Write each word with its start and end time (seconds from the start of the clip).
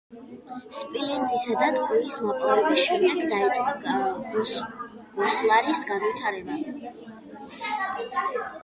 სპილენძისა 0.67 1.57
და 1.63 1.67
ტყვიის 1.75 2.15
მოპოვების 2.29 2.85
შემდეგ 2.85 3.21
დაიწყო 3.35 4.01
გოსლარის 4.33 5.85
განვითარება. 5.93 6.61